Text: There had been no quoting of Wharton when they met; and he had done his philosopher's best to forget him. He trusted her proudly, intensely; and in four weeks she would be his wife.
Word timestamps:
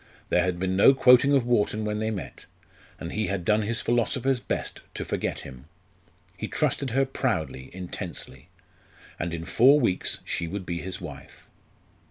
There 0.29 0.41
had 0.43 0.57
been 0.57 0.75
no 0.75 0.95
quoting 0.95 1.33
of 1.35 1.45
Wharton 1.45 1.85
when 1.85 1.99
they 1.99 2.09
met; 2.09 2.47
and 2.99 3.11
he 3.11 3.27
had 3.27 3.45
done 3.45 3.61
his 3.61 3.81
philosopher's 3.81 4.39
best 4.39 4.81
to 4.95 5.05
forget 5.05 5.41
him. 5.41 5.65
He 6.35 6.47
trusted 6.47 6.89
her 6.89 7.05
proudly, 7.05 7.69
intensely; 7.71 8.49
and 9.19 9.31
in 9.31 9.45
four 9.45 9.79
weeks 9.79 10.17
she 10.25 10.47
would 10.47 10.65
be 10.65 10.79
his 10.81 10.99
wife. 11.01 11.47